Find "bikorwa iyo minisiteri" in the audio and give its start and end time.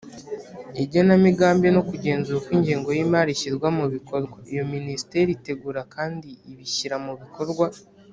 3.93-5.29